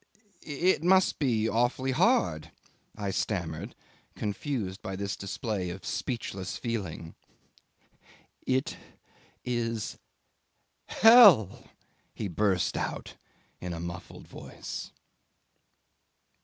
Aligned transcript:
"It 0.41 0.83
must 0.83 1.19
be 1.19 1.47
awfully 1.47 1.91
hard," 1.91 2.49
I 2.97 3.11
stammered, 3.11 3.75
confused 4.15 4.81
by 4.81 4.95
this 4.95 5.15
display 5.15 5.69
of 5.69 5.85
speechless 5.85 6.57
feeling. 6.57 7.13
"It 8.47 8.77
is 9.45 9.99
hell," 10.87 11.67
he 12.15 12.27
burst 12.27 12.75
out 12.77 13.13
in 13.59 13.73
a 13.73 13.79
muffled 13.79 14.27
voice. 14.27 14.91